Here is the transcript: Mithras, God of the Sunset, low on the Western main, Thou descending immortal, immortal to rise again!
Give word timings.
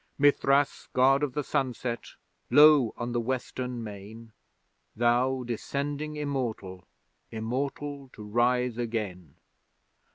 Mithras, 0.17 0.87
God 0.93 1.21
of 1.21 1.33
the 1.33 1.43
Sunset, 1.43 2.15
low 2.49 2.91
on 2.97 3.11
the 3.11 3.19
Western 3.21 3.83
main, 3.83 4.31
Thou 4.95 5.43
descending 5.45 6.15
immortal, 6.15 6.85
immortal 7.29 8.09
to 8.13 8.23
rise 8.23 8.79
again! 8.79 9.35